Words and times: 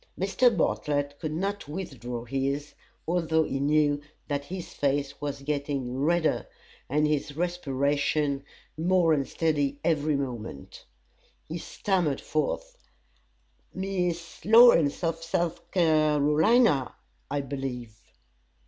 Mr. 0.19 0.49
Bartlett 0.57 1.19
could 1.19 1.31
not 1.31 1.67
withdraw 1.67 2.25
his, 2.25 2.73
although 3.07 3.43
he 3.43 3.59
knew 3.59 4.01
that 4.29 4.45
his 4.45 4.73
face 4.73 5.21
was 5.21 5.43
getting 5.43 5.95
redder 5.95 6.47
and 6.89 7.05
his 7.07 7.37
respiration 7.37 8.43
more 8.75 9.13
unsteady 9.13 9.77
every 9.83 10.15
moment. 10.15 10.85
He 11.47 11.59
stammered 11.59 12.19
forth: 12.19 12.75
"Miss 13.75 14.43
Lawrence, 14.43 15.03
of 15.03 15.21
South 15.23 15.69
Carolina, 15.69 16.95
I 17.29 17.41
believe." 17.41 17.95